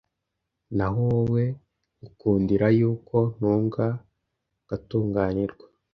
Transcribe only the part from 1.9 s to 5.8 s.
ngukundira yuko ntunga ngatunganirwa.